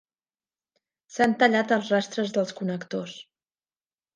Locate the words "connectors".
2.63-3.15